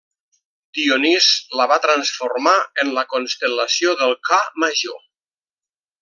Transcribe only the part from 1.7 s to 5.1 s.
va transformar en la constel·lació del Ca Major.